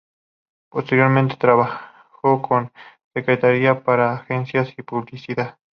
Posteriormente, 0.71 1.35
trabajó 1.37 2.41
como 2.41 2.71
secretaria 3.13 3.83
para 3.83 4.15
agencias 4.15 4.75
de 4.75 4.83
publicidad. 4.83 5.59